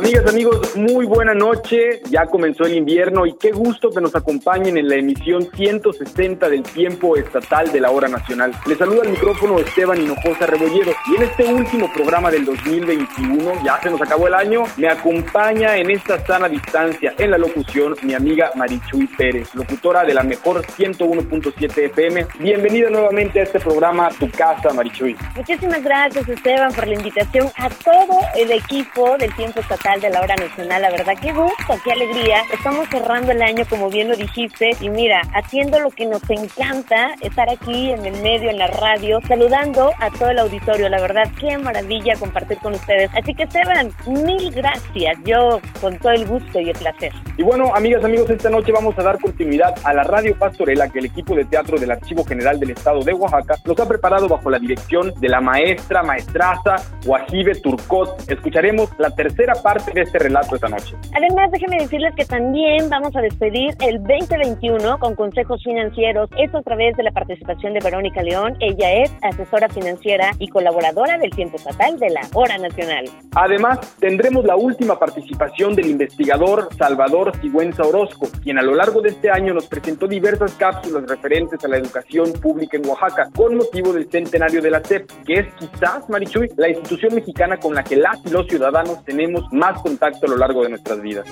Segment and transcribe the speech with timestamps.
[0.00, 2.00] Amigas, amigos, muy buena noche.
[2.08, 6.62] Ya comenzó el invierno y qué gusto que nos acompañen en la emisión 160 del
[6.62, 8.50] tiempo estatal de la hora nacional.
[8.64, 13.78] Les saluda el micrófono Esteban Hinojosa Rebolledo y en este último programa del 2021, ya
[13.82, 18.14] se nos acabó el año, me acompaña en esta sana distancia en la locución mi
[18.14, 22.26] amiga Marichuy Pérez, locutora de la mejor 101.7 FM.
[22.38, 25.14] Bienvenida nuevamente a este programa, Tu Casa, Marichuy.
[25.36, 30.20] Muchísimas gracias, Esteban, por la invitación a todo el equipo del tiempo estatal de la
[30.20, 30.82] hora nacional.
[30.82, 32.42] La verdad, qué gusto, qué alegría.
[32.52, 37.14] Estamos cerrando el año, como bien lo dijiste, y mira, haciendo lo que nos encanta,
[37.20, 40.88] estar aquí en el medio, en la radio, saludando a todo el auditorio.
[40.88, 43.10] La verdad, qué maravilla compartir con ustedes.
[43.20, 45.16] Así que, Esteban, mil gracias.
[45.24, 47.12] Yo con todo el gusto y el placer.
[47.36, 50.98] Y bueno, amigas, amigos, esta noche vamos a dar continuidad a la Radio Pastorela que
[50.98, 54.50] el equipo de teatro del Archivo General del Estado de Oaxaca nos ha preparado bajo
[54.50, 58.30] la dirección de la maestra, maestraza Guajibe Turcot.
[58.30, 60.94] Escucharemos la tercera parte parte de este relato esta noche.
[61.14, 66.28] Además, déjenme decirles que también vamos a despedir el 2021 con consejos financieros.
[66.38, 68.56] Esto a través de la participación de Verónica León.
[68.60, 73.04] Ella es asesora financiera y colaboradora del Tiempo Estatal de la Hora Nacional.
[73.34, 79.10] Además, tendremos la última participación del investigador Salvador Sigüenza Orozco, quien a lo largo de
[79.10, 83.92] este año nos presentó diversas cápsulas referentes a la educación pública en Oaxaca con motivo
[83.92, 87.96] del centenario de la CEP, que es quizás, Marichuy, la institución mexicana con la que
[87.96, 91.26] las y los ciudadanos tenemos más contacto a lo largo de nuestras vidas.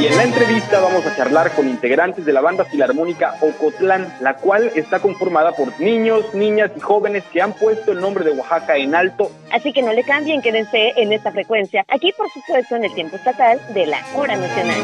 [0.00, 4.34] Y en la entrevista vamos a charlar con integrantes de la banda filarmónica Ocotlán, la
[4.34, 8.76] cual está conformada por niños, niñas y jóvenes que han puesto el nombre de Oaxaca
[8.76, 9.32] en alto.
[9.50, 13.16] Así que no le cambien, quédense en esta frecuencia, aquí por supuesto en el tiempo
[13.16, 14.78] estatal de la hora nacional.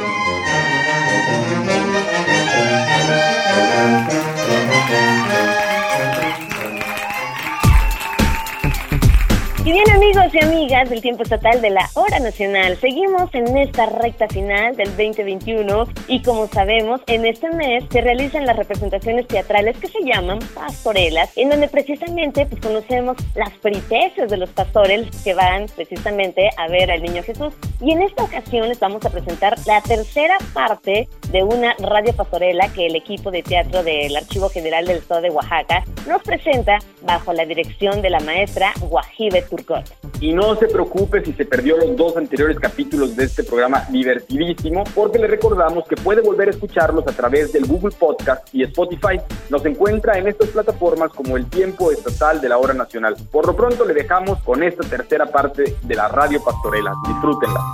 [9.65, 13.87] Y bien amigos y amigas del tiempo estatal de la hora nacional, seguimos en esta
[13.87, 19.78] recta final del 2021 y como sabemos, en este mes se realizan las representaciones teatrales
[19.78, 25.33] que se llaman pastorelas, en donde precisamente pues, conocemos las peripecias de los pastores que
[25.33, 27.55] van precisamente a ver al niño Jesús.
[27.84, 32.72] Y en esta ocasión les vamos a presentar la tercera parte de una radio pastorela
[32.72, 37.34] que el equipo de teatro del Archivo General del Estado de Oaxaca nos presenta bajo
[37.34, 39.45] la dirección de la maestra Guajibe
[40.21, 44.84] y no se preocupe si se perdió los dos anteriores capítulos de este programa divertidísimo,
[44.95, 49.21] porque le recordamos que puede volver a escucharlos a través del Google Podcast y Spotify.
[49.51, 53.16] Nos encuentra en estas plataformas como el tiempo estatal de la hora nacional.
[53.31, 56.95] Por lo pronto le dejamos con esta tercera parte de la Radio Pastorela.
[57.06, 57.74] Disfrútenla.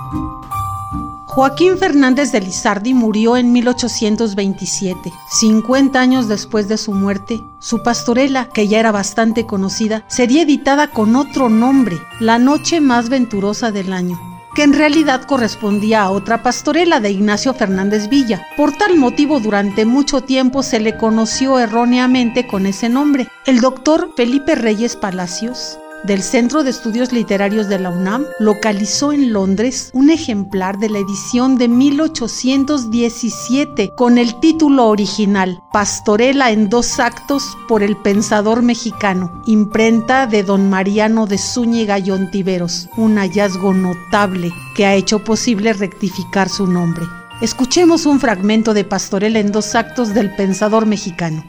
[1.33, 5.13] Joaquín Fernández de Lizardi murió en 1827.
[5.29, 10.87] 50 años después de su muerte, su pastorela, que ya era bastante conocida, sería editada
[10.87, 14.19] con otro nombre, La Noche Más Venturosa del Año
[14.53, 18.45] que en realidad correspondía a otra pastorela de Ignacio Fernández Villa.
[18.57, 23.29] Por tal motivo, durante mucho tiempo se le conoció erróneamente con ese nombre.
[23.45, 29.33] El doctor Felipe Reyes Palacios del Centro de Estudios Literarios de la UNAM localizó en
[29.33, 36.99] Londres un ejemplar de la edición de 1817 con el título original Pastorela en dos
[36.99, 43.73] actos por el pensador mexicano, imprenta de don Mariano de Zúñiga y Ontiveros, un hallazgo
[43.73, 47.05] notable que ha hecho posible rectificar su nombre.
[47.41, 51.43] Escuchemos un fragmento de Pastorela en dos actos del pensador mexicano.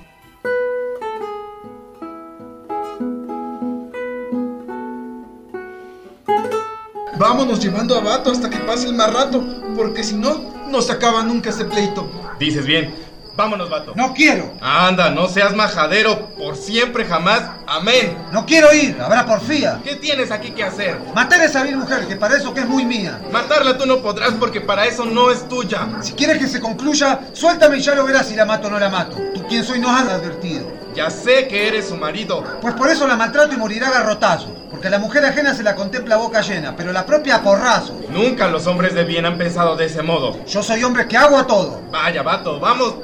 [7.23, 9.45] Vámonos llevando a Vato hasta que pase el más rato,
[9.77, 12.11] porque si no, no se acaba nunca ese pleito.
[12.41, 12.93] Dices bien.
[13.37, 13.93] Vámonos, vato.
[13.95, 14.53] No quiero.
[14.61, 16.31] Anda, no seas majadero.
[16.31, 17.43] Por siempre, jamás.
[17.69, 18.19] Amén.
[18.33, 19.01] No quiero ir.
[19.01, 19.81] Habrá porfía.
[19.85, 20.99] ¿Qué tienes aquí que hacer?
[21.15, 23.21] Matar a esa vil mujer, que para eso que es muy mía.
[23.31, 25.89] Matarla tú no podrás porque para eso no es tuya.
[26.01, 28.81] Si quieres que se concluya, suéltame y ya lo verás si la mato o no
[28.81, 29.17] la mato.
[29.33, 30.67] Tú quién soy no has advertido.
[30.97, 32.43] Ya sé que eres su marido.
[32.61, 34.62] Pues por eso la maltrato y morirá garrotazo.
[34.73, 38.01] Porque la mujer ajena se la contempla boca llena, pero la propia a porrazo.
[38.09, 40.45] Nunca los hombres de bien han pensado de ese modo.
[40.47, 41.83] Yo soy hombre que hago a todo.
[41.93, 42.95] Vaya, vato, vamos.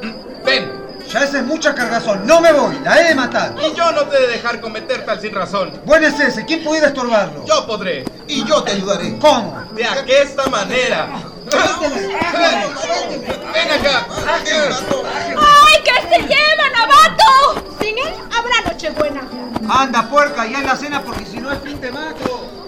[0.44, 0.72] Ven.
[1.12, 2.26] Ya esa es mucha cargazón.
[2.26, 3.54] No me voy, la he de matar.
[3.60, 5.72] Y yo no te he de dejar cometer tal sin razón.
[5.84, 7.44] Bueno es ese, ¿quién pudiera estorbarlo?
[7.46, 8.04] Yo podré.
[8.26, 9.18] Y yo te ayudaré.
[9.18, 9.62] ¿Cómo?
[9.74, 11.08] De aquesta manera.
[13.52, 14.06] Ven acá.
[14.26, 17.64] ¡Ay, que se llevan, abato!
[17.80, 19.22] Sin él habrá Nochebuena.
[19.68, 22.58] Anda, puerca, ya en la cena porque si no es fin de mato.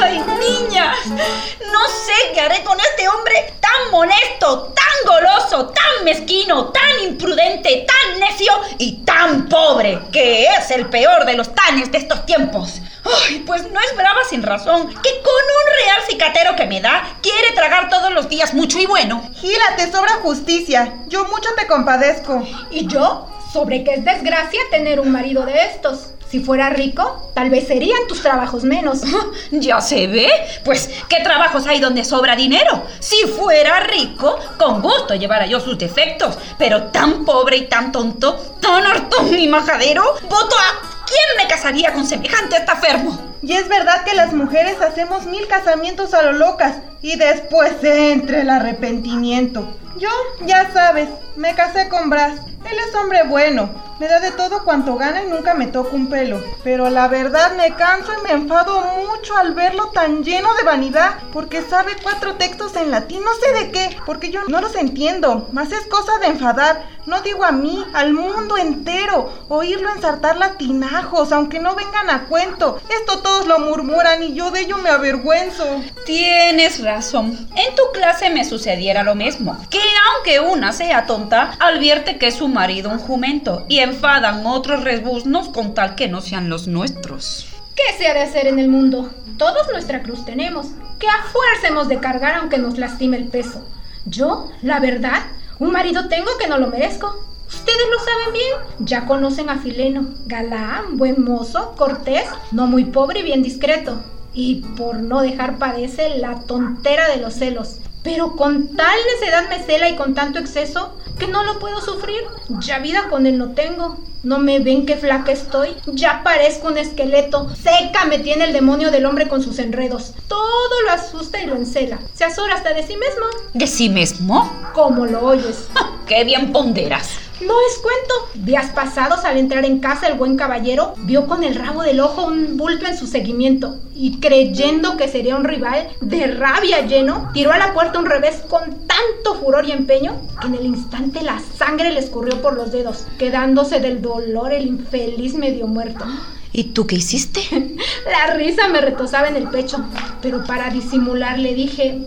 [0.00, 1.06] ¡Ay, niñas!
[1.06, 7.86] No sé qué haré con este hombre tan molesto, tan goloso, tan mezquino, tan imprudente,
[7.86, 12.80] tan necio y tan pobre, que es el peor de los tanes de estos tiempos.
[13.04, 17.16] Ay, pues no es brava sin razón, que con un real cicatero que me da,
[17.20, 19.30] quiere tragar todos los días mucho y bueno.
[19.34, 20.94] Gila, te sobra justicia.
[21.08, 22.42] Yo mucho te compadezco.
[22.70, 23.28] ¿Y yo?
[23.52, 26.13] Sobre qué es desgracia tener un marido de estos.
[26.34, 29.02] Si fuera rico, tal vez serían tus trabajos menos.
[29.52, 30.28] ya se ve.
[30.64, 32.82] Pues, ¿qué trabajos hay donde sobra dinero?
[32.98, 36.36] Si fuera rico, con gusto llevara yo sus defectos.
[36.58, 41.06] Pero tan pobre y tan tonto, tan hartón y majadero, voto a...
[41.06, 43.33] ¿Quién me casaría con semejante estafermo?
[43.44, 48.40] Y es verdad que las mujeres hacemos mil casamientos a lo locas y después entra
[48.40, 49.68] el arrepentimiento.
[49.98, 50.08] Yo,
[50.46, 52.40] ya sabes, me casé con Bras.
[52.64, 53.68] Él es hombre bueno,
[54.00, 56.42] me da de todo cuanto gana y nunca me toca un pelo.
[56.64, 61.16] Pero la verdad me canso y me enfado mucho al verlo tan lleno de vanidad,
[61.32, 65.48] porque sabe cuatro textos en latín, no sé de qué, porque yo no los entiendo.
[65.52, 71.32] Más es cosa de enfadar, no digo a mí, al mundo entero, oírlo ensartar latinajos,
[71.32, 72.80] aunque no vengan a cuento.
[72.88, 75.64] Esto todos lo murmuran y yo de ello me avergüenzo.
[76.06, 77.36] Tienes razón.
[77.56, 79.58] En tu clase me sucediera lo mismo.
[79.70, 79.80] Que
[80.14, 85.48] aunque una sea tonta, advierte que es su marido un jumento y enfadan otros rebuznos
[85.48, 87.48] con tal que no sean los nuestros.
[87.74, 89.10] ¿Qué se ha de hacer en el mundo?
[89.36, 90.68] Todos nuestra cruz tenemos,
[91.00, 93.66] que a fuerza hemos de cargar aunque nos lastime el peso.
[94.04, 95.24] Yo, la verdad,
[95.58, 97.18] un marido tengo que no lo merezco.
[97.54, 103.20] Ustedes lo saben bien, ya conocen a Fileno, galán, buen mozo, cortés, no muy pobre
[103.20, 104.02] y bien discreto.
[104.32, 107.78] Y por no dejar padece la tontera de los celos.
[108.02, 112.20] Pero con tal necedad me cela y con tanto exceso que no lo puedo sufrir.
[112.60, 113.98] Ya vida con él no tengo.
[114.22, 115.70] No me ven qué flaca estoy.
[115.86, 117.48] Ya parezco un esqueleto.
[117.54, 120.14] Seca me tiene el demonio del hombre con sus enredos.
[120.28, 121.98] Todo lo asusta y lo encela.
[122.14, 123.26] Se azora hasta de sí mismo.
[123.54, 124.52] ¿De sí mismo?
[124.74, 125.68] Como lo oyes.
[126.06, 127.23] ¡Qué bien ponderas!
[127.46, 128.14] No es cuento.
[128.34, 132.26] Días pasados, al entrar en casa, el buen caballero vio con el rabo del ojo
[132.26, 137.52] un bulto en su seguimiento y creyendo que sería un rival, de rabia lleno, tiró
[137.52, 141.40] a la puerta un revés con tanto furor y empeño que en el instante la
[141.58, 146.04] sangre le escurrió por los dedos, quedándose del dolor el infeliz medio muerto.
[146.52, 147.40] ¿Y tú qué hiciste?
[148.06, 149.84] la risa me retosaba en el pecho,
[150.22, 152.06] pero para disimular le dije,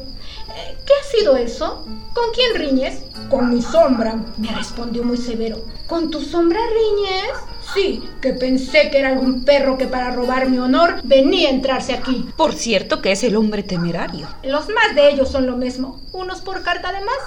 [0.88, 1.84] ¿Qué ha sido eso?
[2.14, 3.04] ¿Con quién riñes?
[3.30, 5.58] Con mi sombra, me respondió muy severo.
[5.86, 7.28] ¿Con tu sombra riñes?
[7.74, 11.94] Sí, que pensé que era algún perro que para robar mi honor venía a entrarse
[11.94, 12.28] aquí.
[12.38, 14.28] Por cierto que es el hombre temerario.
[14.44, 17.18] Los más de ellos son lo mismo, unos por carta de más,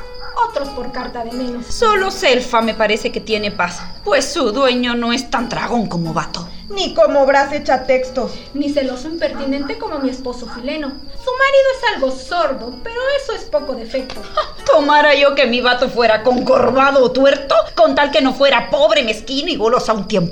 [0.48, 1.66] otros por carta de menos.
[1.66, 6.14] Solo Selfa me parece que tiene paz, pues su dueño no es tan dragón como
[6.14, 6.48] Vato.
[6.70, 8.32] Ni como Bras echa textos.
[8.54, 10.88] Ni celoso impertinente como mi esposo Fileno.
[10.88, 14.22] Su marido es algo sordo, pero eso es poco defecto.
[14.66, 19.02] Tomara yo que mi vato fuera concorvado o tuerto, con tal que no fuera pobre,
[19.02, 20.29] mezquino y goloso a un tiempo.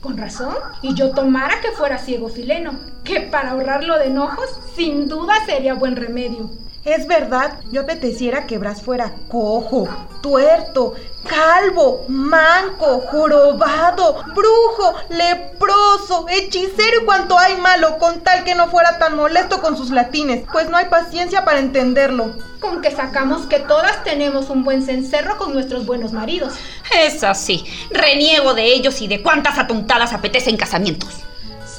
[0.00, 0.54] Con razón.
[0.82, 2.72] Y yo tomara que fuera ciego Fileno,
[3.04, 6.50] que para ahorrarlo de enojos, sin duda sería buen remedio.
[6.88, 9.86] Es verdad, yo apeteciera que Bras fuera cojo,
[10.22, 10.94] tuerto,
[11.28, 18.98] calvo, manco, jorobado, brujo, leproso, hechicero y cuanto hay malo, con tal que no fuera
[18.98, 22.34] tan molesto con sus latines, pues no hay paciencia para entenderlo.
[22.58, 26.54] Con que sacamos que todas tenemos un buen cencerro con nuestros buenos maridos.
[26.96, 27.66] Es así.
[27.90, 31.10] Reniego de ellos y de cuántas atontadas apetecen casamientos.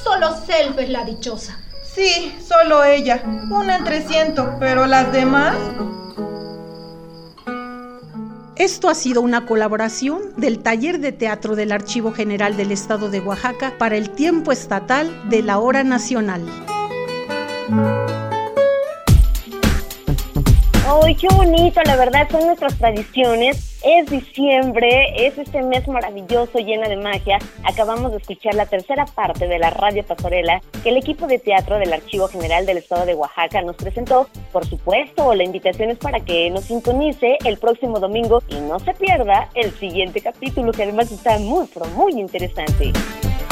[0.04, 1.58] Solo Self es la dichosa.
[1.94, 3.22] Sí, solo ella.
[3.50, 5.56] Una entre ciento, pero las demás...
[8.54, 13.20] Esto ha sido una colaboración del Taller de Teatro del Archivo General del Estado de
[13.20, 16.42] Oaxaca para el tiempo estatal de la hora nacional.
[20.86, 21.80] ¡Ay, qué bonito!
[21.86, 23.69] La verdad, son nuestras tradiciones.
[23.82, 27.38] Es diciembre, es este mes maravilloso, llena de magia.
[27.64, 31.78] Acabamos de escuchar la tercera parte de la Radio Pastorela que el equipo de teatro
[31.78, 34.28] del Archivo General del Estado de Oaxaca nos presentó.
[34.52, 38.92] Por supuesto, la invitación es para que nos sintonice el próximo domingo y no se
[38.92, 42.92] pierda el siguiente capítulo, que además está muy, pero muy interesante.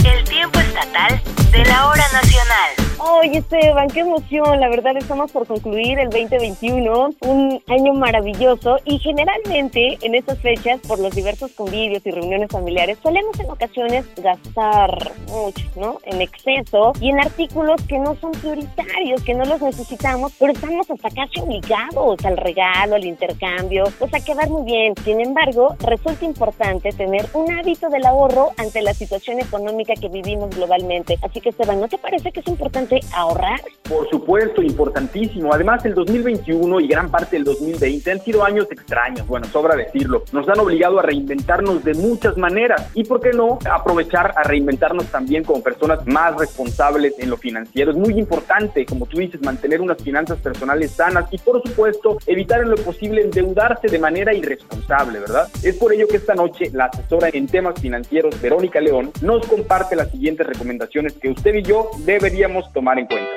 [0.09, 1.21] El tiempo estatal
[1.53, 2.89] de la hora nacional.
[3.01, 4.59] Oye, Esteban, qué emoción.
[4.59, 8.79] La verdad, estamos por concluir el 2021, un año maravilloso.
[8.85, 14.05] Y generalmente en estas fechas, por los diversos convivios y reuniones familiares, solemos en ocasiones
[14.17, 15.99] gastar mucho, ¿no?
[16.05, 20.91] En exceso y en artículos que no son prioritarios, que no los necesitamos, pero estamos
[20.91, 24.95] hasta casi obligados al regalo, al intercambio, pues a quedar muy bien.
[25.05, 30.55] Sin embargo, resulta importante tener un hábito del ahorro ante la situación económica que vivimos
[30.55, 31.19] globalmente.
[31.23, 33.61] Así que, Esteban, ¿no te parece que es importante ahorrar?
[33.89, 35.53] Por supuesto, importantísimo.
[35.53, 40.25] Además, el 2021 y gran parte del 2020 han sido años extraños, bueno, sobra decirlo.
[40.33, 45.07] Nos han obligado a reinventarnos de muchas maneras y, ¿por qué no?, aprovechar a reinventarnos
[45.07, 47.91] también como personas más responsables en lo financiero.
[47.91, 52.63] Es muy importante, como tú dices, mantener unas finanzas personales sanas y, por supuesto, evitar
[52.63, 55.49] en lo posible endeudarse de manera irresponsable, ¿verdad?
[55.63, 59.88] Es por ello que esta noche la asesora en temas financieros, Verónica León, nos comparte
[59.97, 63.31] las siguientes recomendaciones que usted y yo deberíamos tomar en cuenta.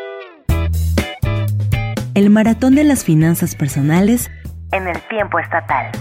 [2.13, 4.29] El maratón de las finanzas personales
[4.71, 5.91] en el tiempo estatal.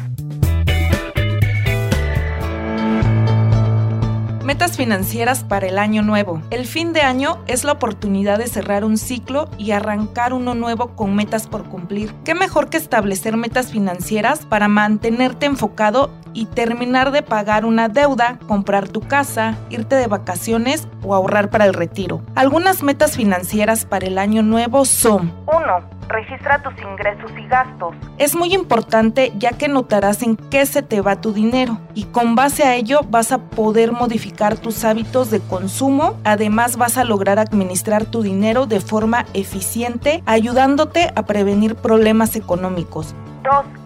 [4.44, 6.42] Metas financieras para el año nuevo.
[6.50, 10.96] El fin de año es la oportunidad de cerrar un ciclo y arrancar uno nuevo
[10.96, 12.12] con metas por cumplir.
[12.24, 18.38] ¿Qué mejor que establecer metas financieras para mantenerte enfocado y terminar de pagar una deuda,
[18.46, 22.22] comprar tu casa, irte de vacaciones o ahorrar para el retiro?
[22.34, 27.94] Algunas metas financieras para el año nuevo son 1 registra tus ingresos y gastos.
[28.18, 32.34] Es muy importante ya que notarás en qué se te va tu dinero y con
[32.34, 36.18] base a ello vas a poder modificar tus hábitos de consumo.
[36.24, 43.14] Además vas a lograr administrar tu dinero de forma eficiente ayudándote a prevenir problemas económicos.
[43.44, 43.79] 2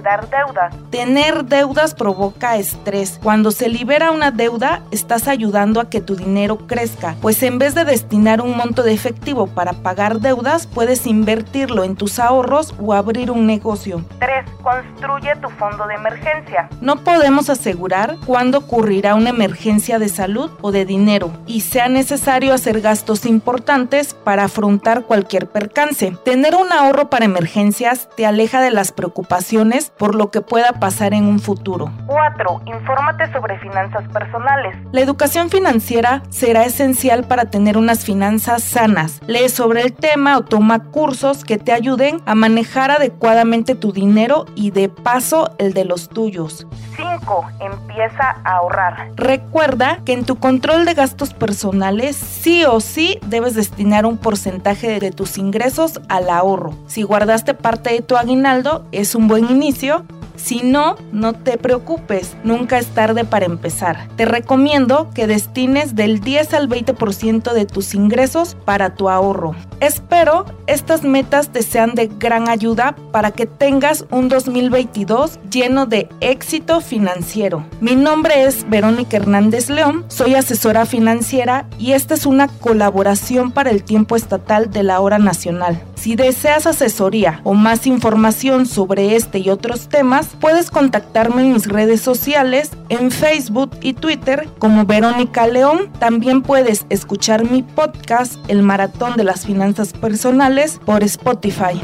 [0.00, 0.74] liquidar deudas.
[0.90, 3.20] Tener deudas provoca estrés.
[3.22, 7.74] Cuando se libera una deuda, estás ayudando a que tu dinero crezca, pues en vez
[7.74, 12.94] de destinar un monto de efectivo para pagar deudas, puedes invertirlo en tus ahorros o
[12.94, 14.04] abrir un negocio.
[14.18, 14.46] 3.
[14.62, 16.68] Construye tu fondo de emergencia.
[16.80, 22.54] No podemos asegurar cuándo ocurrirá una emergencia de salud o de dinero y sea necesario
[22.54, 26.16] hacer gastos importantes para afrontar cualquier percance.
[26.24, 31.14] Tener un ahorro para emergencias te aleja de las preocupaciones por lo que pueda pasar
[31.14, 31.90] en un futuro.
[32.06, 32.62] 4.
[32.66, 34.76] Infórmate sobre finanzas personales.
[34.92, 39.20] La educación financiera será esencial para tener unas finanzas sanas.
[39.26, 44.46] Lee sobre el tema o toma cursos que te ayuden a manejar adecuadamente tu dinero
[44.54, 46.66] y de paso el de los tuyos.
[47.00, 47.44] 5.
[47.60, 49.10] Empieza a ahorrar.
[49.16, 55.00] Recuerda que en tu control de gastos personales sí o sí debes destinar un porcentaje
[55.00, 56.74] de tus ingresos al ahorro.
[56.86, 60.04] Si guardaste parte de tu aguinaldo, es un buen inicio
[60.42, 64.08] si no, no te preocupes, nunca es tarde para empezar.
[64.16, 69.54] Te recomiendo que destines del 10 al 20% de tus ingresos para tu ahorro.
[69.80, 76.08] Espero estas metas te sean de gran ayuda para que tengas un 2022 lleno de
[76.20, 77.64] éxito financiero.
[77.80, 83.70] Mi nombre es Verónica Hernández León, soy asesora financiera y esta es una colaboración para
[83.70, 85.82] el tiempo estatal de la hora nacional.
[85.96, 91.66] Si deseas asesoría o más información sobre este y otros temas, puedes contactarme en mis
[91.66, 95.90] redes sociales, en Facebook y Twitter como Verónica León.
[95.98, 101.80] También puedes escuchar mi podcast, El Maratón de las Finanzas Personales, por Spotify.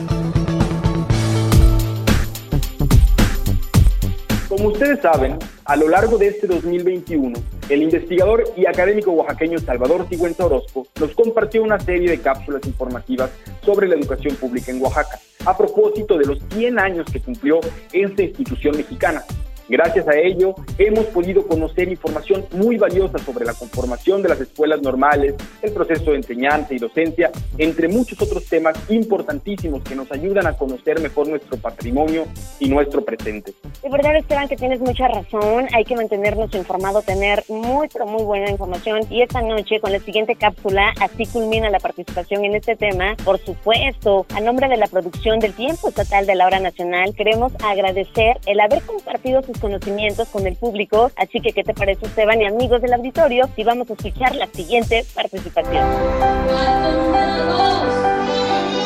[4.57, 10.09] Como ustedes saben, a lo largo de este 2021, el investigador y académico oaxaqueño Salvador
[10.09, 13.31] Sigüenza Orozco nos compartió una serie de cápsulas informativas
[13.63, 17.61] sobre la educación pública en Oaxaca, a propósito de los 100 años que cumplió
[17.93, 19.23] esta institución mexicana.
[19.69, 24.81] Gracias a ello, hemos podido conocer información muy valiosa sobre la conformación de las escuelas
[24.81, 30.47] normales, el proceso de enseñanza y docencia, entre muchos otros temas importantísimos que nos ayudan
[30.47, 32.27] a conocer mejor nuestro patrimonio
[32.61, 33.55] y nuestro presente.
[33.83, 35.67] De verdad, Esteban, que tienes mucha razón.
[35.75, 39.01] Hay que mantenernos informados, tener muy, pero muy buena información.
[39.11, 43.17] Y esta noche, con la siguiente cápsula, así culmina la participación en este tema.
[43.25, 47.53] Por supuesto, a nombre de la producción del Tiempo Estatal de la Hora Nacional, queremos
[47.65, 51.11] agradecer el haber compartido sus conocimientos con el público.
[51.17, 53.49] Así que, ¿qué te parece, Esteban y amigos del auditorio?
[53.57, 55.85] Y vamos a escuchar la siguiente participación.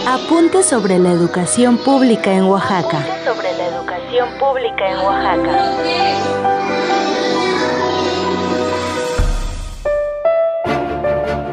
[0.07, 2.99] Apunte sobre la educación pública en Oaxaca.
[3.25, 6.51] Sobre la educación pública en Oaxaca.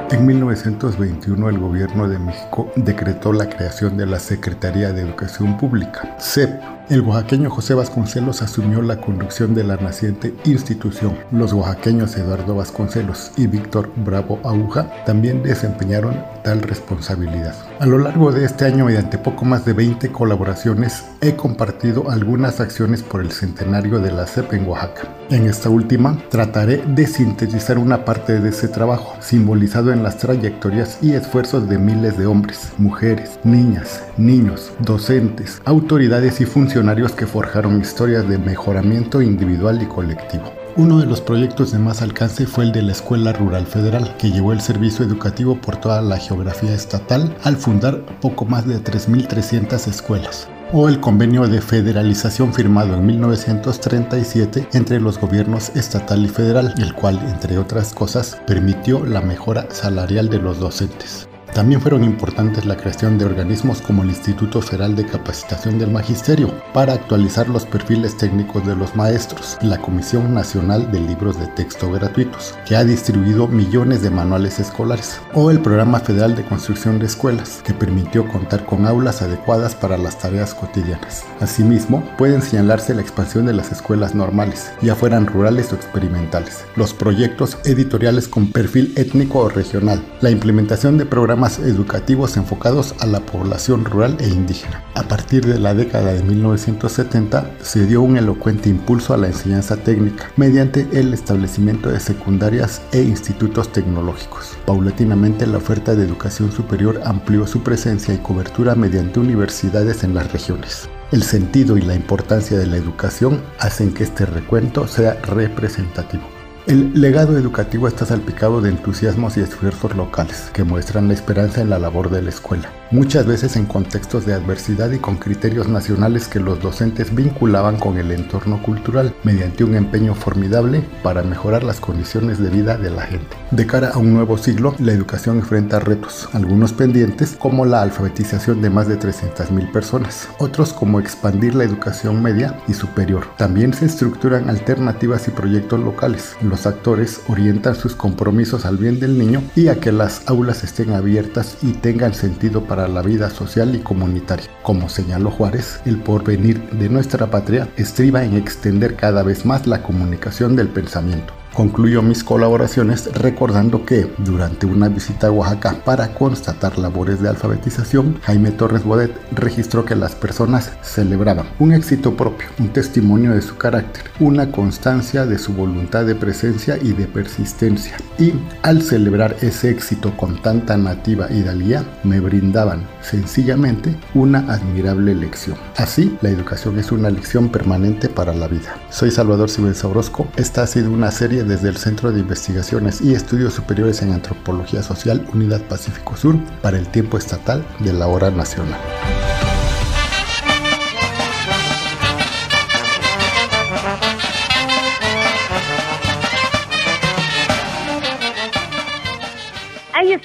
[0.10, 6.16] En 1921 el gobierno de México decretó la creación de la Secretaría de Educación Pública,
[6.20, 6.60] CEP,
[6.90, 11.18] El oaxaqueño José Vasconcelos asumió la conducción de la naciente institución.
[11.34, 16.16] Los oaxaqueños Eduardo Vasconcelos y Víctor Bravo Aguja también desempeñaron
[16.46, 17.56] tal responsabilidad.
[17.82, 22.62] A lo largo de este año, mediante poco más de 20 colaboraciones, he compartido algunas
[22.62, 25.10] acciones por el centenario de la CEP en Oaxaca.
[25.30, 31.00] En esta última, trataré de sintetizar una parte de ese trabajo, simbolizado en las trayectorias
[31.02, 36.77] y esfuerzos de miles de hombres, mujeres, niñas, niños, docentes, autoridades y funcionarios
[37.16, 40.54] que forjaron historias de mejoramiento individual y colectivo.
[40.76, 44.30] Uno de los proyectos de más alcance fue el de la Escuela Rural Federal, que
[44.30, 49.88] llevó el servicio educativo por toda la geografía estatal al fundar poco más de 3.300
[49.88, 56.74] escuelas o el convenio de federalización firmado en 1937 entre los gobiernos estatal y federal,
[56.78, 61.27] el cual, entre otras cosas, permitió la mejora salarial de los docentes.
[61.58, 66.54] También fueron importantes la creación de organismos como el Instituto Federal de Capacitación del Magisterio
[66.72, 71.92] para actualizar los perfiles técnicos de los maestros, la Comisión Nacional de Libros de Texto
[71.92, 77.08] Gratuitos, que ha distribuido millones de manuales escolares, o el Programa Federal de Construcción de
[77.08, 81.26] Escuelas, que permitió contar con aulas adecuadas para las tareas cotidianas.
[81.40, 86.94] Asimismo, pueden señalarse la expansión de las escuelas normales, ya fueran rurales o experimentales, los
[86.94, 93.22] proyectos editoriales con perfil étnico o regional, la implementación de programas educativos enfocados a la
[93.22, 94.84] población rural e indígena.
[94.96, 99.78] A partir de la década de 1970 se dio un elocuente impulso a la enseñanza
[99.78, 104.58] técnica mediante el establecimiento de secundarias e institutos tecnológicos.
[104.66, 110.32] Paulatinamente la oferta de educación superior amplió su presencia y cobertura mediante universidades en las
[110.32, 110.90] regiones.
[111.12, 116.37] El sentido y la importancia de la educación hacen que este recuento sea representativo.
[116.68, 121.70] El legado educativo está salpicado de entusiasmos y esfuerzos locales que muestran la esperanza en
[121.70, 126.28] la labor de la escuela, muchas veces en contextos de adversidad y con criterios nacionales
[126.28, 131.80] que los docentes vinculaban con el entorno cultural mediante un empeño formidable para mejorar las
[131.80, 133.38] condiciones de vida de la gente.
[133.52, 138.62] De cara a un nuevo siglo, la educación enfrenta retos, algunos pendientes como la alfabetización
[138.62, 143.26] de más de 300.000 personas, otros como expandir la educación media y superior.
[143.38, 149.44] También se estructuran alternativas y proyectos locales actores orientan sus compromisos al bien del niño
[149.56, 153.80] y a que las aulas estén abiertas y tengan sentido para la vida social y
[153.80, 154.48] comunitaria.
[154.64, 159.84] Como señaló Juárez, el porvenir de nuestra patria estriba en extender cada vez más la
[159.84, 161.34] comunicación del pensamiento.
[161.58, 168.20] Concluyo mis colaboraciones recordando que durante una visita a Oaxaca para constatar labores de alfabetización,
[168.22, 173.58] Jaime Torres Bodet registró que las personas celebraban un éxito propio, un testimonio de su
[173.58, 177.98] carácter, una constancia de su voluntad de presencia y de persistencia.
[178.20, 185.58] Y al celebrar ese éxito con tanta nativa hidalguía, me brindaban sencillamente una admirable lección.
[185.78, 188.76] Así, la educación es una lección permanente para la vida.
[188.90, 190.28] Soy Salvador Sibelza Orozco.
[190.36, 194.84] Esta ha sido una serie desde el Centro de Investigaciones y Estudios Superiores en Antropología
[194.84, 198.80] Social Unidad Pacífico Sur para el tiempo estatal de la hora nacional.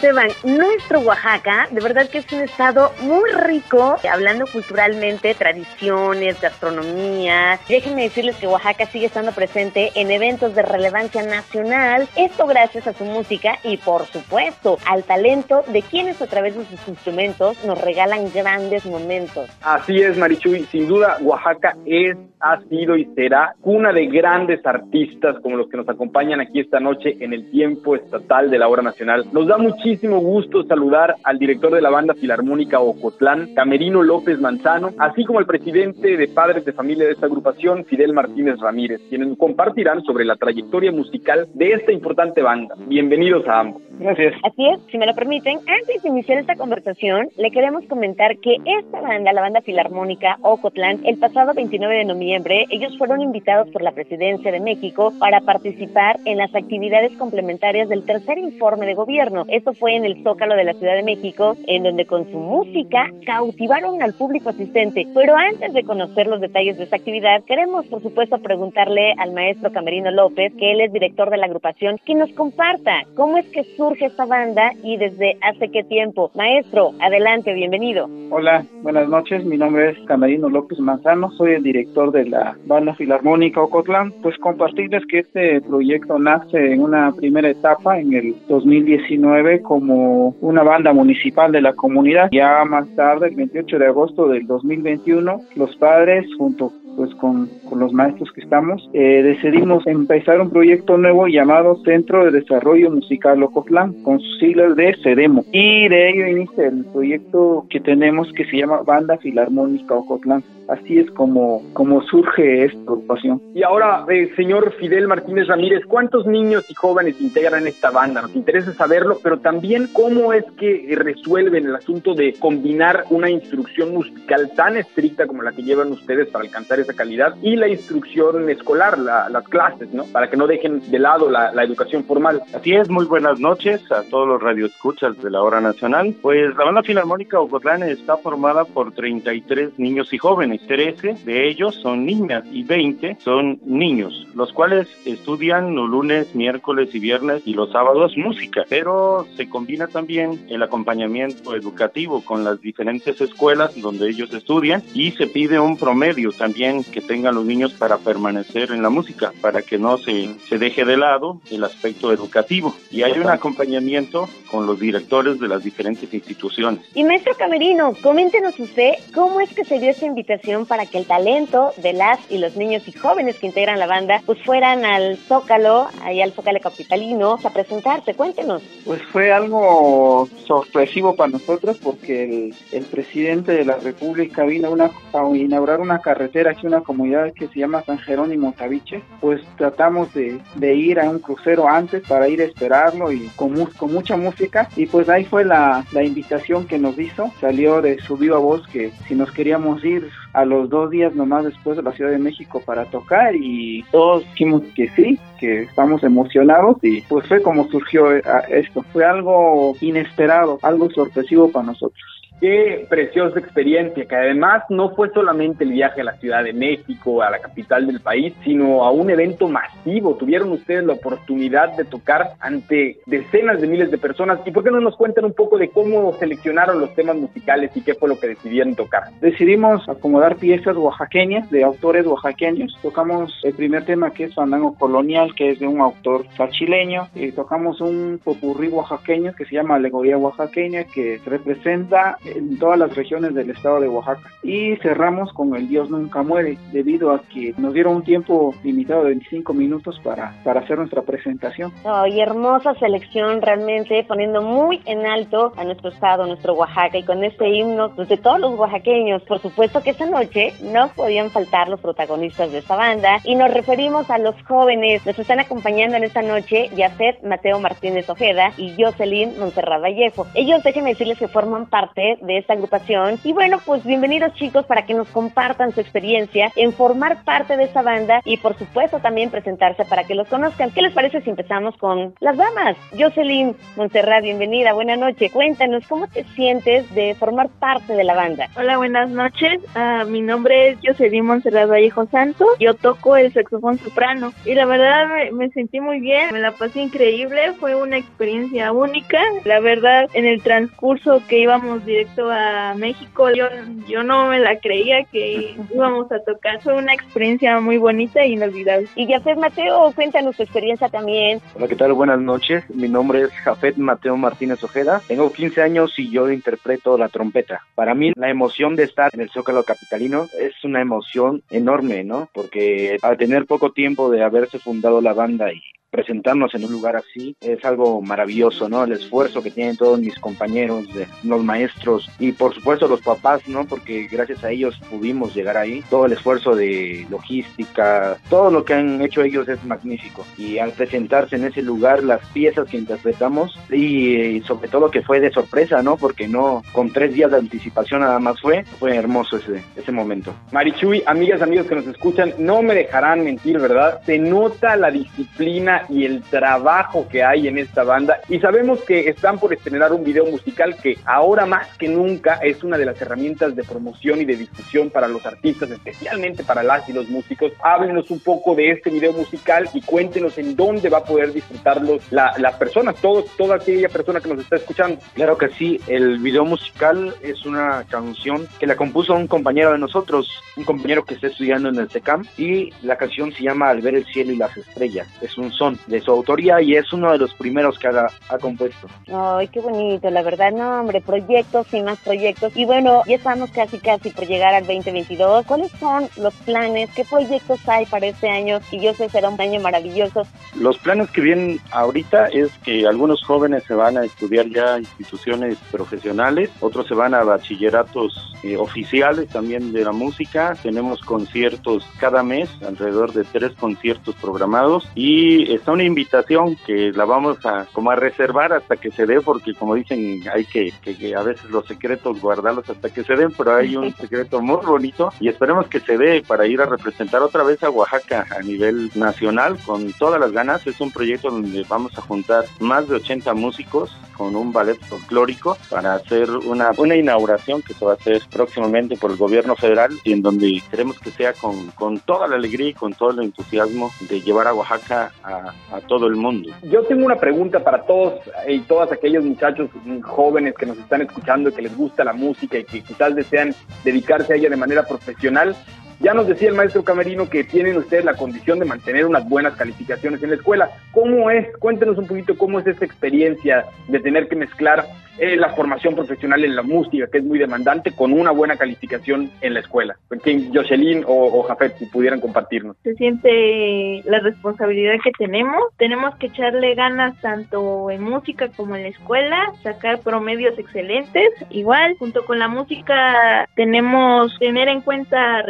[0.03, 7.61] Esteban, nuestro Oaxaca, de verdad que es un estado muy rico, hablando culturalmente, tradiciones, gastronomía.
[7.69, 12.95] Déjenme decirles que Oaxaca sigue estando presente en eventos de relevancia nacional, esto gracias a
[12.95, 17.81] su música y por supuesto al talento de quienes a través de sus instrumentos nos
[17.81, 19.49] regalan grandes momentos.
[19.63, 25.37] Así es, Marichuy, sin duda Oaxaca es, ha sido y será cuna de grandes artistas
[25.45, 28.83] como los que nos acompañan aquí esta noche en el tiempo estatal de la hora
[28.83, 29.27] nacional.
[29.31, 34.91] Nos da muchísimo gusto saludar al director de la banda filarmónica Ocotlán, Camerino López Manzano,
[34.99, 39.37] así como al presidente de padres de familia de esta agrupación, Fidel Martínez Ramírez, quienes
[39.39, 42.75] compartirán sobre la trayectoria musical de esta importante banda.
[42.87, 43.83] Bienvenidos a ambos.
[43.99, 44.35] Gracias.
[44.43, 48.57] Así es, si me lo permiten, antes de iniciar esta conversación, le queremos comentar que
[48.65, 53.83] esta banda, la banda filarmónica Ocotlán, el pasado 29 de noviembre, ellos fueron invitados por
[53.83, 59.45] la presidencia de México para participar en las actividades complementarias del tercer informe de gobierno.
[59.49, 63.11] Esto fue en el Zócalo de la Ciudad de México, en donde con su música
[63.27, 65.09] cautivaron al público asistente.
[65.13, 69.73] Pero antes de conocer los detalles de esta actividad, queremos, por supuesto, preguntarle al maestro
[69.73, 73.65] Camerino López, que él es director de la agrupación, que nos comparta cómo es que
[73.77, 76.31] surge esta banda y desde hace qué tiempo.
[76.37, 78.09] Maestro, adelante, bienvenido.
[78.31, 79.45] Hola, buenas noches.
[79.45, 84.39] Mi nombre es Camerino López Manzano, soy el director de la Banda Filarmónica Ocotlán, pues
[84.39, 90.93] compartirles que este proyecto nace en una primera etapa en el 2019 como una banda
[90.93, 92.29] municipal de la comunidad.
[92.31, 97.81] Ya más tarde, el 28 de agosto del 2021, los padres junto pues con, con
[97.81, 103.43] los maestros que estamos, eh, decidimos empezar un proyecto nuevo llamado Centro de Desarrollo Musical
[103.43, 105.45] Ocotlán, con sus siglas de CEDEMO.
[105.53, 110.43] Y de ello inicia el proyecto que tenemos que se llama Banda Filarmónica Ocotlán.
[110.69, 113.43] Así es como, como surge esta agrupación.
[113.55, 118.23] Y ahora, eh, señor Fidel Martínez Ramírez, ¿cuántos niños y jóvenes integran esta banda?
[118.23, 123.93] Nos interesa saberlo, pero también cómo es que resuelven el asunto de combinar una instrucción
[123.93, 128.49] musical tan estricta como la que llevan ustedes para alcanzar esa calidad y la instrucción
[128.49, 130.05] escolar, las clases, ¿no?
[130.05, 132.43] Para que no dejen de lado la, la, educación formal.
[132.55, 136.15] Así es, muy buenas noches a todos los radioescuchas de la hora nacional.
[136.21, 140.61] Pues la banda filarmónica Ocotlán está formada por 33 niños y jóvenes.
[140.67, 146.95] 13 de ellos son niñas y 20 son niños, los cuales estudian los lunes, miércoles
[146.95, 152.61] y viernes y los sábados música, pero se combina también el acompañamiento educativo con las
[152.61, 157.75] diferentes escuelas donde ellos estudian y se pide un promedio también que tengan los niños
[157.75, 162.13] para permanecer en la música, para que no se, se deje de lado el aspecto
[162.13, 162.75] educativo.
[162.91, 166.85] Y hay un acompañamiento con los directores de las diferentes instituciones.
[166.95, 171.07] Y maestro Camerino, coméntenos usted cómo es que se dio esta invitación para que el
[171.07, 175.17] talento de las y los niños y jóvenes que integran la banda pues fueran al
[175.17, 178.15] Zócalo, ahí al Zócalo Capitalino, a presentarse.
[178.15, 178.63] Cuéntenos.
[178.85, 184.91] Pues fue algo sorpresivo para nosotros porque el, el presidente de la República vino una,
[185.13, 190.41] a inaugurar una carretera una comunidad que se llama San Jerónimo Tabiche, pues tratamos de,
[190.57, 194.69] de, ir a un crucero antes para ir a esperarlo y con, con mucha música.
[194.77, 198.67] Y pues ahí fue la, la invitación que nos hizo, salió de su viva voz
[198.69, 202.19] que si nos queríamos ir a los dos días nomás después de la Ciudad de
[202.19, 207.69] México para tocar y todos dijimos que sí, que estamos emocionados y pues fue como
[207.69, 212.22] surgió eh, esto, fue algo inesperado, algo sorpresivo para nosotros.
[212.41, 217.23] Qué preciosa experiencia, que además no fue solamente el viaje a la Ciudad de México,
[217.23, 220.17] a la capital del país, sino a un evento masivo.
[220.17, 224.41] Tuvieron ustedes la oportunidad de tocar ante decenas de miles de personas.
[224.45, 227.83] ¿Y por qué no nos cuentan un poco de cómo seleccionaron los temas musicales y
[227.83, 229.05] qué fue lo que decidieron tocar?
[229.21, 232.77] Decidimos acomodar piezas oaxaqueñas, de autores oaxaqueños.
[232.83, 237.09] Tocamos el primer tema que es Fandango Colonial, que es de un autor chileño.
[237.15, 242.95] Y tocamos un popurrí oaxaqueño que se llama Alegoría Oaxaqueña, que representa en todas las
[242.95, 244.31] regiones del estado de Oaxaca.
[244.43, 249.05] Y cerramos con El Dios Nunca Muere, debido a que nos dieron un tiempo limitado
[249.05, 251.73] de 25 minutos para, para hacer nuestra presentación.
[252.09, 257.23] y hermosa selección realmente, poniendo muy en alto a nuestro estado, nuestro Oaxaca, y con
[257.25, 259.23] este himno pues, de todos los oaxaqueños.
[259.23, 263.53] Por supuesto que esta noche no podían faltar los protagonistas de esta banda, y nos
[263.53, 265.05] referimos a los jóvenes.
[265.07, 270.27] Nos están acompañando en esta noche Yacet Mateo Martínez Ojeda y Jocelyn Monserrat Vallejo.
[270.35, 273.19] Ellos, déjenme decirles que forman parte de esta agrupación.
[273.25, 277.65] Y bueno, pues bienvenidos chicos para que nos compartan su experiencia en formar parte de
[277.65, 280.71] esta banda y por supuesto también presentarse para que los conozcan.
[280.71, 282.77] ¿Qué les parece si empezamos con las damas?
[282.99, 285.31] Jocelyn Montserrat, bienvenida, buena noche.
[285.31, 288.49] Cuéntanos, ¿cómo te sientes de formar parte de la banda?
[288.57, 289.61] Hola, buenas noches.
[289.75, 292.49] Uh, mi nombre es Jocelyn Montserrat Vallejo Santos.
[292.59, 296.53] Yo toco el saxofón soprano y la verdad me, me sentí muy bien, me la
[296.53, 299.21] pasé increíble, fue una experiencia única.
[299.45, 303.47] La verdad, en el transcurso que íbamos directo a México, yo,
[303.87, 306.61] yo no me la creía que íbamos a tocar.
[306.61, 308.89] Fue una experiencia muy bonita e inolvidable.
[308.97, 311.41] Y Jafet Mateo, cuéntanos tu experiencia también.
[311.55, 311.93] Hola, ¿qué tal?
[311.93, 312.69] Buenas noches.
[312.71, 315.01] Mi nombre es Jafet Mateo Martínez Ojeda.
[315.07, 317.61] Tengo 15 años y yo interpreto la trompeta.
[317.75, 322.29] Para mí, la emoción de estar en el Zócalo Capitalino es una emoción enorme, ¿no?
[322.35, 326.97] Porque al tener poco tiempo de haberse fundado la banda y presentarnos en un lugar
[326.97, 328.83] así es algo maravilloso, ¿no?
[328.83, 330.87] El esfuerzo que tienen todos mis compañeros,
[331.23, 333.67] los maestros y por supuesto los papás, ¿no?
[333.67, 335.85] Porque gracias a ellos pudimos llegar ahí.
[335.91, 340.27] Todo el esfuerzo de logística, todo lo que han hecho ellos es magnífico.
[340.39, 345.21] Y al presentarse en ese lugar, las piezas que interpretamos y, sobre todo que fue
[345.21, 345.99] de sorpresa, ¿no?
[345.99, 350.35] Porque no, con tres días de anticipación nada más fue, fue hermoso ese, ese momento.
[350.53, 354.01] Marichuy, amigas, amigos que nos escuchan, no me dejarán mentir, ¿verdad?
[354.07, 358.21] Se nota la disciplina y el trabajo que hay en esta banda.
[358.29, 362.63] Y sabemos que están por estrenar un video musical que ahora más que nunca es
[362.65, 366.89] una de las herramientas de promoción y de difusión para los artistas, especialmente para las
[366.89, 367.53] y los músicos.
[367.63, 371.99] Háblenos un poco de este video musical y cuéntenos en dónde va a poder disfrutarlo
[372.11, 374.99] la, las personas, todos, toda aquella persona que nos está escuchando.
[375.15, 379.79] Claro que sí, el video musical es una canción que la compuso un compañero de
[379.79, 383.81] nosotros, un compañero que está estudiando en el SECAM, y la canción se llama Al
[383.81, 385.09] ver el cielo y las estrellas.
[385.21, 388.39] Es un son de su autoría y es uno de los primeros que ha, ha
[388.39, 388.89] compuesto.
[389.13, 392.57] Ay, qué bonito, la verdad, no, hombre, proyectos y más proyectos.
[392.57, 395.47] Y bueno, ya estamos casi, casi por llegar al 2022.
[395.47, 396.91] ¿Cuáles son los planes?
[396.95, 398.61] ¿Qué proyectos hay para este año?
[398.71, 400.27] Y yo sé será un año maravilloso.
[400.57, 405.57] Los planes que vienen ahorita es que algunos jóvenes se van a estudiar ya instituciones
[405.71, 410.57] profesionales, otros se van a bachilleratos eh, oficiales también de la música.
[410.63, 417.05] Tenemos conciertos cada mes, alrededor de tres conciertos programados y está una invitación que la
[417.05, 421.15] vamos a como a reservar hasta que se dé porque como dicen hay que, que,
[421.15, 425.13] a veces los secretos guardarlos hasta que se den, pero hay un secreto muy bonito
[425.21, 428.91] y esperemos que se dé para ir a representar otra vez a Oaxaca a nivel
[428.97, 430.67] nacional con todas las ganas.
[430.67, 435.57] Es un proyecto donde vamos a juntar más de 80 músicos con un ballet folclórico
[435.71, 439.93] para hacer una, una inauguración que se va a hacer próximamente por el gobierno federal
[440.05, 443.21] y en donde queremos que sea con, con toda la alegría y con todo el
[443.21, 445.53] entusiasmo de llevar a Oaxaca a,
[445.89, 446.51] todo el mundo.
[446.63, 449.69] Yo tengo una pregunta para todos y todas aquellos muchachos
[450.03, 453.55] jóvenes que nos están escuchando y que les gusta la música y que quizás desean
[453.85, 455.57] dedicarse a ella de manera profesional.
[456.03, 459.55] Ya nos decía el maestro Camerino que tienen ustedes la condición de mantener unas buenas
[459.55, 460.69] calificaciones en la escuela.
[460.91, 461.57] ¿Cómo es?
[461.59, 464.85] Cuéntenos un poquito cómo es esta experiencia de tener que mezclar
[465.19, 469.31] eh, la formación profesional en la música, que es muy demandante, con una buena calificación
[469.43, 469.97] en la escuela.
[470.09, 472.77] Jocelyn o, o Jafet, si pudieran compartirnos.
[472.83, 475.63] Se siente la responsabilidad que tenemos.
[475.77, 481.29] Tenemos que echarle ganas tanto en música como en la escuela, sacar promedios excelentes.
[481.51, 485.43] Igual, junto con la música, tenemos tener en cuenta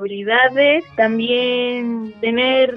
[0.00, 2.74] responsabilidades, también tener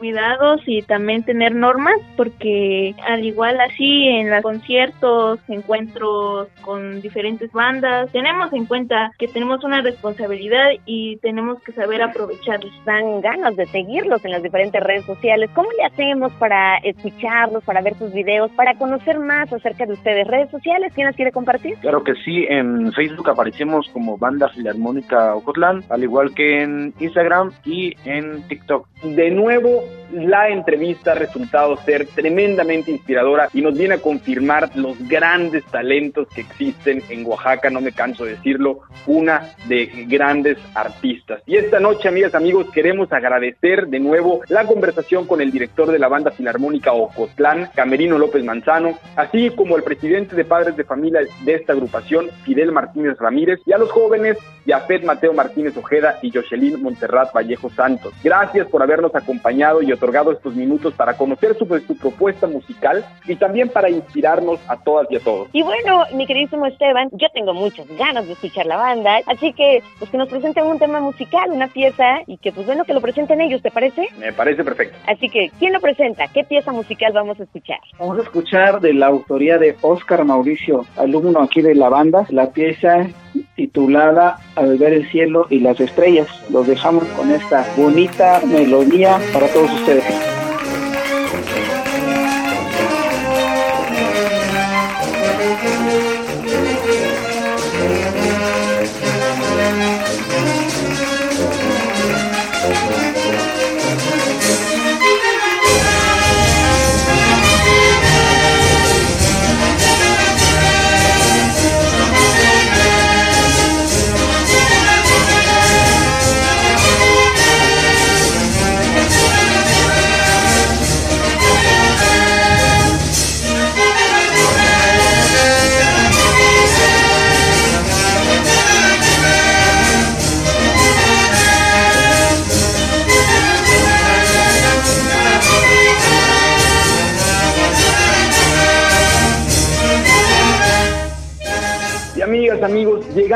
[0.00, 7.52] cuidados y también tener normas porque al igual así en los conciertos, encuentros con diferentes
[7.52, 12.72] bandas, tenemos en cuenta que tenemos una responsabilidad y tenemos que saber aprovecharlos.
[12.84, 15.50] Dan ganas de seguirlos en las diferentes redes sociales.
[15.54, 20.26] ¿Cómo le hacemos para escucharlos, para ver sus videos, para conocer más acerca de ustedes?
[20.26, 20.92] ¿Redes sociales?
[20.94, 21.76] ¿Quién las quiere compartir?
[21.80, 27.52] Claro que sí, en Facebook aparecemos como Banda Filarmónica Ocotlán, al igual que en Instagram
[27.64, 28.88] y en TikTok.
[29.02, 29.82] De nuevo,
[30.12, 36.28] la entrevista ha resultado ser tremendamente inspiradora y nos viene a confirmar los grandes talentos
[36.28, 41.42] que existen en Oaxaca, no me canso de decirlo, una de grandes artistas.
[41.46, 45.98] Y esta noche, amigas, amigos, queremos agradecer de nuevo la conversación con el director de
[45.98, 51.20] la banda filarmónica Ocotlán, Camerino López Manzano, así como el presidente de padres de familia
[51.44, 56.30] de esta agrupación, Fidel Martínez Ramírez, y a los jóvenes, Yafet Mateo Martínez Ojeda y
[56.30, 58.12] Jocelyn Monterrat Vallejo Santos.
[58.22, 63.36] Gracias por habernos acompañado y otorgado estos minutos para conocer sobre su propuesta musical y
[63.36, 65.48] también para inspirarnos a todas y a todos.
[65.52, 69.82] Y bueno, mi queridísimo Esteban, yo tengo muchas ganas de escuchar la banda, así que
[69.98, 73.00] pues que nos presenten un tema musical, una pieza y que pues bueno que lo
[73.00, 74.08] presenten ellos, ¿te parece?
[74.18, 74.96] Me parece perfecto.
[75.06, 76.26] Así que, ¿quién lo presenta?
[76.28, 77.78] ¿Qué pieza musical vamos a escuchar?
[77.98, 82.50] Vamos a escuchar de la autoría de Oscar Mauricio, alumno aquí de la banda, la
[82.50, 83.06] pieza
[83.54, 86.28] titulada Al ver el cielo y las estrellas.
[86.50, 90.39] Los dejamos con esta bonita melodía para todos ustedes.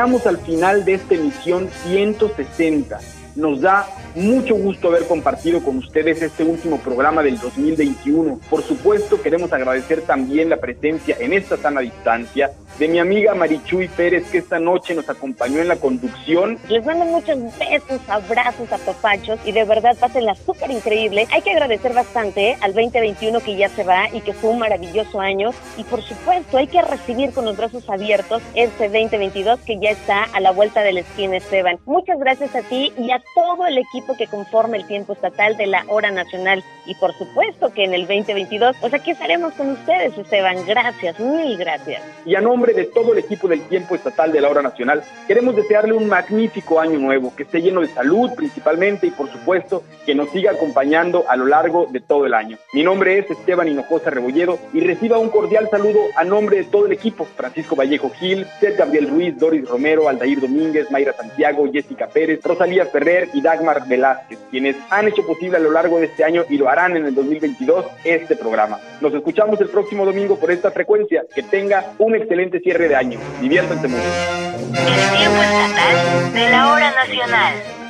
[0.05, 2.99] Llegamos al final de esta emisión 160.
[3.35, 8.39] Nos da mucho gusto haber compartido con ustedes este último programa del 2021.
[8.49, 13.87] Por supuesto, queremos agradecer también la presencia en esta sana distancia de mi amiga Marichuy
[13.87, 16.57] Pérez, que esta noche nos acompañó en la conducción.
[16.67, 21.27] Les mando muchos besos, abrazos, apapachos y de verdad pásenla súper increíble.
[21.31, 25.21] Hay que agradecer bastante al 2021 que ya se va y que fue un maravilloso
[25.21, 25.51] año.
[25.77, 30.23] Y por supuesto, hay que recibir con los brazos abiertos este 2022 que ya está
[30.23, 31.79] a la vuelta de la esquina, Esteban.
[31.85, 35.67] Muchas gracias a ti y a todo el equipo que conforma el tiempo estatal de
[35.67, 36.63] la hora nacional.
[36.85, 40.57] Y por supuesto que en el 2022, pues aquí estaremos con ustedes, Esteban.
[40.65, 42.03] Gracias, mil gracias.
[42.25, 45.55] Y a nombre de todo el equipo del tiempo estatal de la hora nacional, queremos
[45.55, 50.15] desearle un magnífico año nuevo, que esté lleno de salud principalmente y por supuesto que
[50.15, 52.57] nos siga acompañando a lo largo de todo el año.
[52.73, 56.85] Mi nombre es Esteban Hinojosa Rebolledo y reciba un cordial saludo a nombre de todo
[56.85, 62.07] el equipo, Francisco Vallejo Gil, Seth Gabriel Ruiz, Doris Romero, Aldair Domínguez, Mayra Santiago, Jessica
[62.07, 66.23] Pérez, Rosalía Ferrer y Dagmar Velázquez, quienes han hecho posible a lo largo de este
[66.23, 68.79] año y lo harán en el 2022 este programa.
[69.01, 71.23] Nos escuchamos el próximo domingo por esta frecuencia.
[71.33, 73.19] Que tenga un excelente cierre de año.
[73.41, 74.03] Diviértanse mucho.
[74.03, 77.84] El tiempo estatal de la hora nacional.